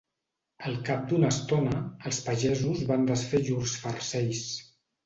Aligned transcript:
Al 0.69 0.77
cap 0.87 1.03
d'una 1.11 1.29
estona, 1.35 1.83
els 2.11 2.23
pagesos 2.31 2.83
van 2.95 3.07
desfer 3.13 3.47
llurs 3.47 3.79
farcells 3.87 4.47